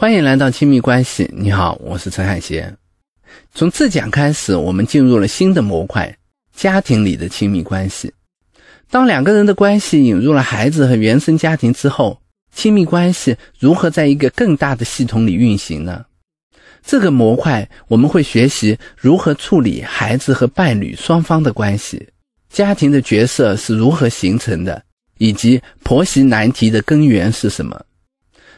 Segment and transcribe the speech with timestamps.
[0.00, 1.28] 欢迎来到亲密关系。
[1.30, 2.74] 你好，我是陈海贤。
[3.52, 6.16] 从这讲开始，我们进入了新的模块——
[6.56, 8.10] 家庭里的亲密关系。
[8.90, 12.18] 当两个人的关系引入了孩子和原生家庭之后，
[12.50, 16.06] 亲密关系如何在一个更大的系统里运行呢？
[16.82, 22.08] 这个模块我们会学习如何处理孩子和伴侣双方的关系，
[22.48, 24.82] 家庭的角色是如何形成的，
[25.18, 27.78] 以及婆媳难题的根源是什么。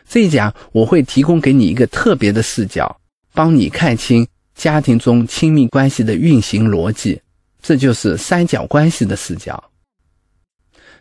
[0.09, 2.95] 这一讲我会提供给你一个特别的视角，
[3.33, 7.21] 帮你看清家庭中亲密关系的运行逻辑，
[7.63, 9.63] 这就是三角关系的视角。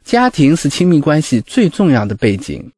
[0.03, 2.71] 家庭是亲密关系最重要的背景。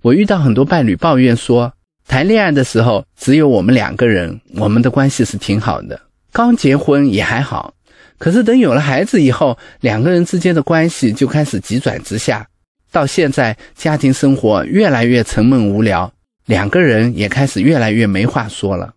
[0.00, 1.72] 我遇到很多伴侣抱怨说，
[2.08, 6.00] 谈恋爱的时候只有我们两个人，我们的关系是挺好的，
[6.32, 7.74] 刚结婚也还好，
[8.18, 12.46] 可是等有了孩子以后，两个人之间的关系就开始急转直下。
[12.92, 16.12] 到现在，家庭生活越来越沉闷无聊，
[16.46, 18.94] 两个人也开始越来越没话说了。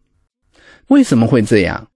[0.90, 1.88] 为什么会这样？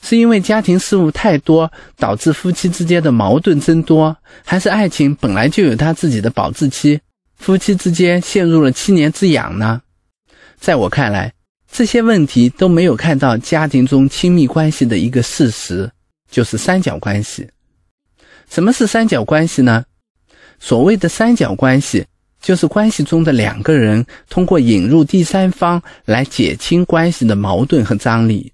[0.00, 7.00] 是因为家庭事务太多，导致夫妻之间的矛盾增多，还是爱情本来就有它自己的保质期，
[7.36, 9.82] 夫妻之间陷入了七年之痒呢？
[10.56, 11.32] 在我看来，
[11.72, 15.90] 这些问题都没有看到家庭中亲密关系的一个事实，
[16.30, 17.48] 就是三角关系。
[18.48, 19.84] 什么是三角关系呢？
[20.60, 22.04] 所谓的三角关系，
[22.40, 28.52] 就是关系中的两个人通过引入第三方来减轻关系的矛盾和张力。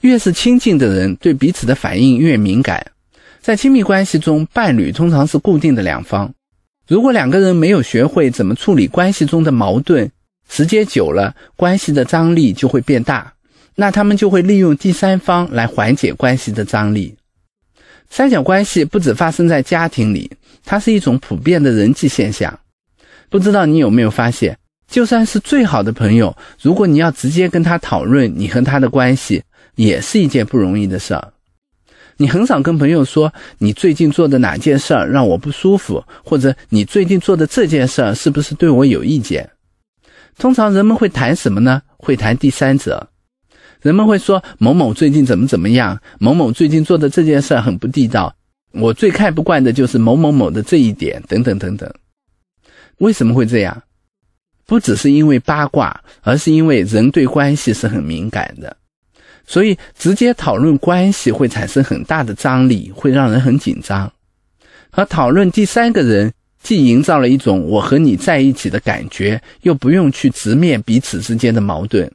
[0.00, 2.84] 越是亲近的人，对彼此的反应越敏感。
[3.40, 6.32] 在亲密关系中，伴侣通常是固定的两方。
[6.86, 10.10] 如果两个人没有学会怎么处理关系中的矛盾，
[10.48, 13.32] 时间久了，关系的张力就会变大。
[13.74, 17.16] 那他们就会利用第三方来缓解关系的张力。
[18.16, 20.30] 三角关系不只发生在家庭里，
[20.64, 22.60] 它是一种普遍的人际现象。
[23.28, 24.56] 不知道你有没有发现，
[24.86, 29.42] 就算是最好的朋友，如果你要直接跟他讨论你和他的关系，
[29.74, 31.32] 也是一件不容易的事儿。
[32.16, 39.50] 你很少跟朋友说你最近做的哪件事儿让我不舒服，或者你最近做的这件事儿是不是对我有意见？
[40.38, 41.82] 通常人们会谈什么呢？
[41.96, 43.08] 会谈第三者。
[43.84, 48.34] 人们会说某某最近怎么怎么样，某某最近做的这件事很不地道，
[48.72, 51.92] 我最看不惯的就是某某某的这一点，等等等等。
[52.96, 53.82] 为什么会这样？
[54.64, 58.74] 不只是因为八卦，而是因为人对关系是很敏感的，
[59.46, 64.10] 所以直接讨论关系会产生很大的张力，会让人很紧张。
[64.92, 72.10] 而讨论第三个人，既营造了一种我和你在一起的感觉，又不用去直面彼此之间的矛盾。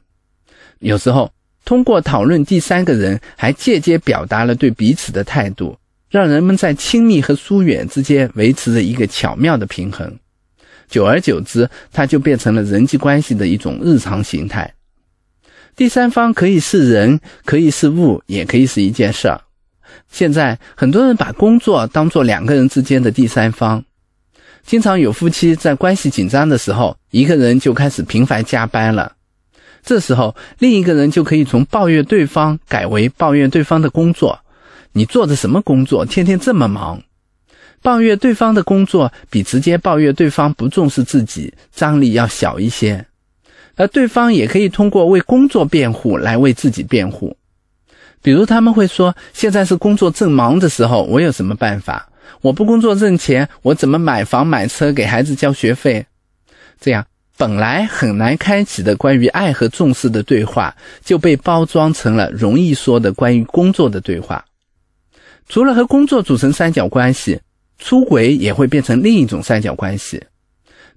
[0.80, 1.30] 有时候。
[1.70, 5.78] 通过讨论第三个人，还间接表达了对彼此的态度，
[6.10, 10.12] 让人们在亲密和疏远之间维持着一个巧妙的平衡。
[10.88, 14.74] 久而久之，它就变成了人际关系的一种日常形态。
[15.76, 19.40] 第三方可以是人，可以是物，也可以是一件事儿。
[20.10, 23.84] 现在很多人把工作当做两个人之间的第三方，
[24.66, 29.12] 经常有夫妻在关系紧张的时候，一个人就开始频繁加班了。
[29.82, 34.40] 这时候，另一个人就可以从抱怨对方改为抱怨对方的工作。
[34.92, 36.04] 你做的什么工作？
[36.04, 37.02] 天天这么忙，
[37.80, 43.06] 抱怨对方的工作比直接抱怨对方不重视自己张力要小一些。
[43.76, 47.36] 而对方也可以通过为工作辩护来为自己辩护。
[48.20, 52.10] 比如他们会说：“现在是工作正忙的时候，我有什么办法？
[52.42, 56.04] 我不工作挣钱，我怎么买房买车给孩子交学费？”
[56.78, 57.06] 这样。
[57.40, 64.44] 本来很难开启的关于爱和重视的对话，就被包装成了容易说的关于工作的对话。
[65.48, 67.40] 除了和工作组成三角关系，
[67.78, 70.22] 出轨也会变成另一种三角关系。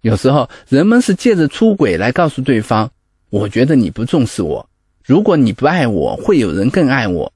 [0.01, 2.91] 有时候，人们是借着出轨来告诉对方
[3.31, 4.69] ：“我觉得你不重视我，
[5.01, 7.31] 如果你不爱我，会有人更爱我；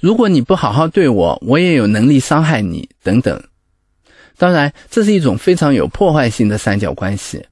[0.00, 3.42] 如果你不好好对我，我也有能力伤害你。”等等。
[4.38, 7.44] 当然，这是一种非常有破坏性的三角关系。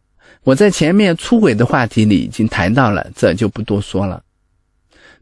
[0.45, 4.23] 我在前面出轨的话题里已经谈到了，这就不多说了。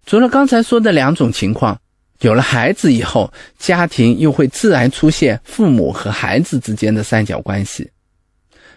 [0.04, 1.80] 除了刚才说的两种情况，
[2.20, 7.88] 有了孩子以后，家庭又会自然出现父母和孩子之间的三角关系。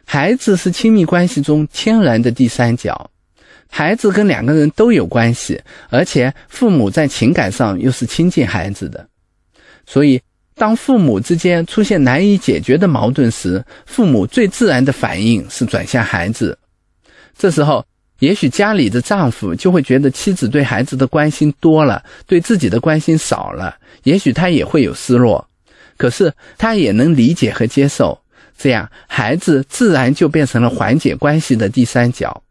[0.05, 3.09] 孩子是亲密关系中天然的第三角，
[3.67, 5.59] 孩子跟两个人都有关系，
[5.89, 9.07] 而且父母在情感上又是亲近孩子的，
[9.87, 10.21] 所以。
[10.55, 16.57] 当父母之间出现难以解决的矛盾时，父母最自然的反应是转向孩子。
[17.37, 17.85] 这时候，
[18.19, 25.45] 也许家里的丈夫就会觉得妻子对孩子的关心多了，对自己的关心少了，也许他也会有失落。
[25.97, 28.17] 可是他也能理解和接受，
[28.57, 32.41] 这样孩子自然就变成了缓解关系的第三角。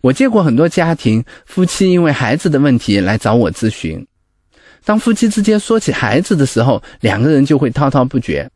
[0.00, 4.04] 我见过很多家庭夫妻因为孩子的问题来找我咨询。
[4.84, 8.48] 当夫妻之间说起孩子的时候，两个人就会滔滔不绝。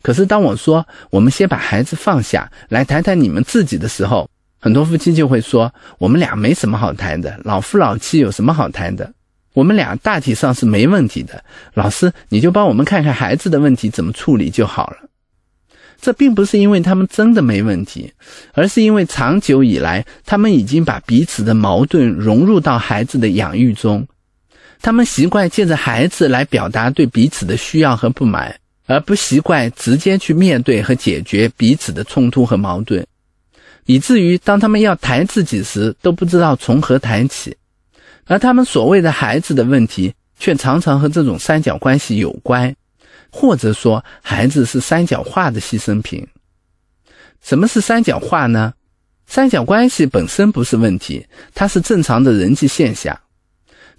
[0.00, 4.28] 可是当我说我们先把孩子放下来谈谈你们自己的时候，
[4.60, 9.12] 很多夫妻就会说我们俩没什么好谈的，老夫老妻有什么好谈的？
[9.54, 11.42] 我们俩大体上是没问题的。
[11.74, 14.98] 老师，你就帮我们看看孩子的问题怎么处理就好了。
[16.00, 18.12] 这并不是因为他们真的没问题，
[18.52, 24.06] 而是因为长久以来，他们已经把彼此的矛盾融入到孩子的养育中。
[24.80, 33.04] 他们习惯借着孩子来表达对彼此的需要和不满，而不习惯直接去面对和解决彼此的冲突和矛盾，
[33.86, 37.56] 以至于当他们要谈自己时，都不知道从何谈起。
[38.26, 42.74] 而他们所谓的孩子的问题，却常常和这种三角关系有关。
[43.30, 46.26] 或者说，孩子是三角化的牺牲品。
[47.42, 48.72] 什么是三角化呢？
[49.26, 53.18] 三角关系本身不是问题，它是正常的人际现象。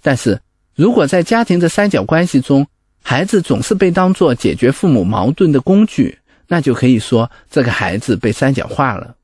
[0.02, 0.40] 但是
[0.80, 2.66] 如果在家庭的三角关系中，
[3.02, 6.18] 孩子总是被当作解决父母矛盾的工具，
[6.48, 9.14] 那就可以说这个孩子被三角化了。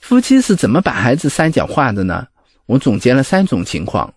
[0.00, 2.26] 夫妻是怎么把孩子三角化的呢？
[2.66, 4.12] 我总结了三种情况。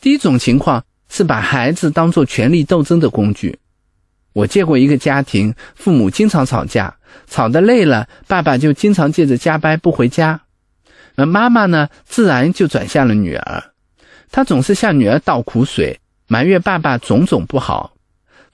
[0.00, 3.58] 第一种情况是把孩子当作权力斗争的工具。
[4.32, 6.96] 我见过一个家庭，父母经常吵架，
[7.28, 10.40] 吵得累了，爸爸就经常借着加班不回家，
[11.16, 13.71] 而妈妈呢，自然就转向了女儿。
[14.32, 17.92] 他总是向女儿倒苦水，埋怨爸爸种种不好。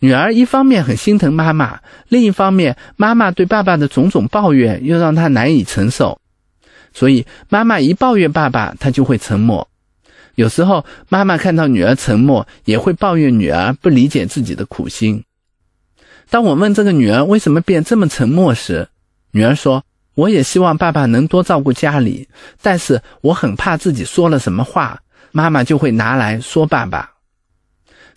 [0.00, 6.20] 女儿一方面很心疼妈妈，另一方面，妈妈对爸爸的种种抱怨又让她难以承受。
[6.92, 9.68] 所以，妈妈一抱怨爸爸，她就会沉默。
[10.34, 15.24] 有时候，妈妈看到女儿沉默，也会抱怨女儿不理解自己的苦心。
[16.30, 18.88] 当我问这个女儿为什么变这么沉默时，
[19.32, 19.84] 女儿说
[20.14, 22.28] ：“我也希望爸爸能多照顾家里，
[22.62, 25.00] 但是我很怕自己说了什么话，
[25.32, 27.12] 妈妈就会拿来说爸爸。”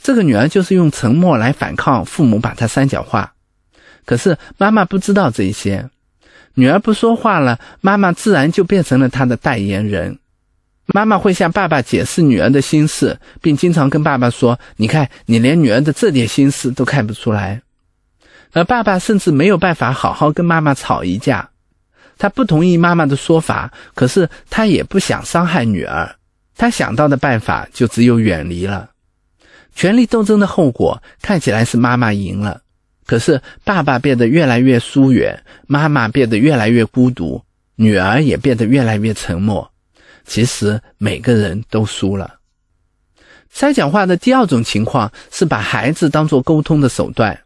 [0.02, 3.34] 这个女儿就是用沉默来反抗父母把她三角化。
[4.06, 5.90] 可是妈妈不知道这些，
[6.56, 10.18] 女儿不说话了，妈妈自然就变成了她的代言人。
[10.88, 17.62] 妈妈会向爸爸解释女儿的心事，并经常跟爸爸说：“你看，你连女儿的这点心思都看不出来。”
[18.52, 21.52] 而爸爸甚至没有办法好好跟妈妈吵一架，
[22.18, 26.16] 他不同意妈妈的说法，可是他也不想伤害女儿，
[26.56, 28.90] 他想到的办法就只有远离了。
[29.74, 32.62] 权力斗争的后果看起来是妈妈赢了，
[33.06, 37.42] 可是爸爸变得越来越疏远，妈妈变得越来越孤独，
[37.76, 39.72] 女儿也变得越来越沉默。
[40.26, 42.36] 其实每个人都输了。
[43.50, 47.38] 三讲话的第二种情况是把孩子当作沟通的手段。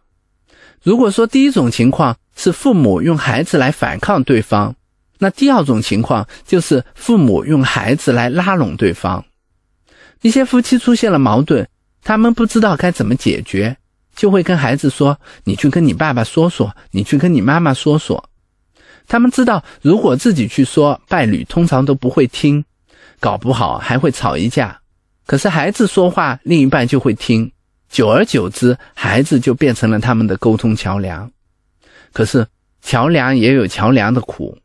[0.84, 4.76] 如果说第一种情况是父母用孩子来反抗对方，
[5.18, 9.24] 那第二种情况就是父母用孩子来拉拢对方。
[10.22, 11.66] 一些夫妻出现了矛盾，
[12.04, 13.76] 他们不知道该怎么解决，
[14.16, 18.30] 就会跟孩子说：“你去跟你爸爸说说，你去跟你妈妈说说。”
[19.08, 22.66] 他们知道，如果自己去说，伴侣通常都不会听，
[23.20, 24.80] 搞不好还会吵一架。
[25.28, 27.52] 可是孩子说话，另一半就会听。
[27.88, 31.32] 久而久之，孩子就变成了他们的沟通桥梁。
[32.12, 32.48] 可是，
[32.82, 34.58] 桥梁也有桥梁的苦。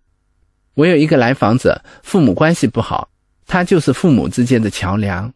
[0.81, 3.07] 我有一个来访者，父母关系不好，
[3.47, 5.31] 他就是父母之间的桥梁。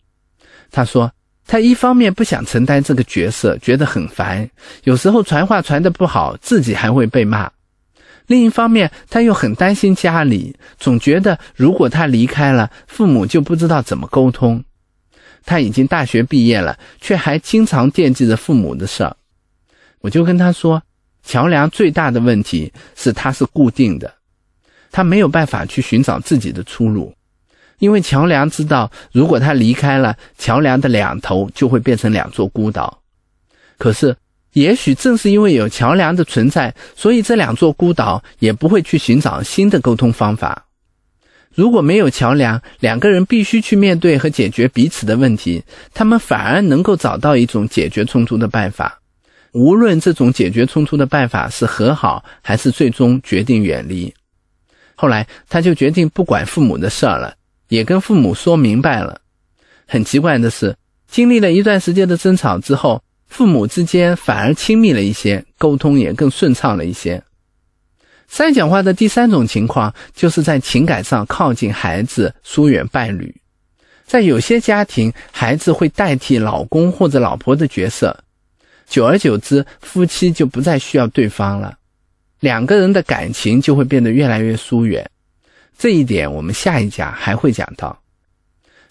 [0.70, 1.12] 他说，
[1.46, 4.48] 他一方面不想承担这个角色，觉得很烦，
[4.84, 7.46] 有时候传话传得不好，自己还会被骂；
[8.26, 14.64] 另一方面，他又很担心家里，总觉得如果他离开了，父母就不知道怎么沟通。
[15.44, 19.14] 他已经大学毕业了，却还经常惦记着父母的事儿。
[20.00, 20.82] 我就跟他说，
[21.22, 24.10] 桥梁最大的问题是它是固定的，
[24.94, 27.12] 他没有办法去寻找自己的出路，
[27.80, 33.00] 因为桥梁知道，如果他离开了，桥梁的两头就会变成两座孤岛。
[33.76, 34.14] 可是，
[34.52, 40.64] 也许正是因为有桥梁的存在，所以这两座孤岛也不会去寻找新的沟通方法。
[41.52, 49.00] 如果没有桥梁，两个人必须去面对和解决彼此的问题，他们反而能够找到一种解决冲突的办法。
[49.50, 54.14] 无论这种解决冲突的办法是和好，还是最终决定远离。
[54.94, 57.34] 后来，他就决定不管父母的事儿了，
[57.68, 59.20] 也跟父母说明白了。
[59.86, 60.76] 很奇怪的是，
[61.08, 67.22] 经历了一段时间的争吵之后，父母之间反而亲密了一些，沟通也更顺畅了一些。
[68.26, 73.34] 三讲话的第三种情况，就是在情感上靠近孩子，疏远伴侣。
[74.06, 78.16] 在有些家庭，孩子会代替老公或者老婆的角色，
[78.86, 81.76] 久而久之，夫妻就不再需要对方了，
[82.44, 85.10] 两个人的感情就会变得越来越疏远。
[85.78, 87.98] 这一点我们下一讲还会讲到。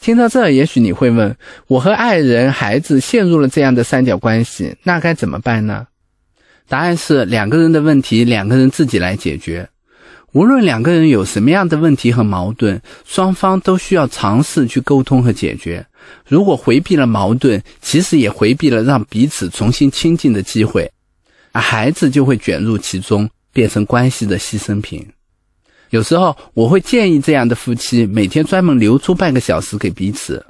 [0.02, 5.86] 听到这，也许你会问：我和爱人、孩子陷入了这样的三角关系，那该怎么办呢？
[6.68, 9.70] 答案是：两个人的问题，两个人自己来解决。
[10.32, 15.86] 无论两个人有什么样的问题和矛盾，双方都需要尝试去沟通和解决。
[16.28, 20.92] 如果回避了矛盾，其实也回避了让彼此重新亲近的机会，
[21.52, 25.08] 而孩子就会卷入其中，变成关系的牺牲品。
[25.92, 30.44] 有时候我会建议这样的夫妻每天专门留出半个小时给彼此，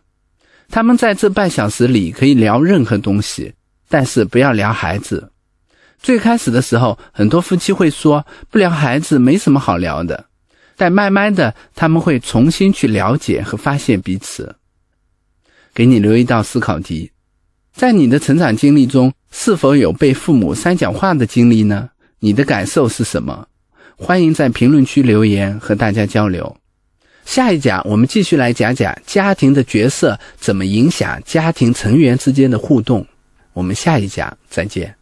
[0.70, 3.54] 他们在这半小时里可以聊任何东西，
[3.90, 5.30] 但是不要聊孩子。
[6.02, 10.26] 最开始的时候，很多夫妻会说不聊孩子没什么好聊的，
[10.76, 14.56] 但慢慢的他们会重新去了解和发现彼此。
[15.74, 17.12] 给你留一道思考题，
[17.74, 21.90] 在你的成长经历中，是否有被父母三讲话的经历呢？
[22.24, 23.46] 你的感受是什么？
[23.98, 26.56] 欢迎在评论区留言和大家交流。
[27.26, 33.06] 下一讲我们继续来讲讲家庭的角色怎么影响家庭成员之间的互动。
[33.52, 34.96] 我们下一讲再见。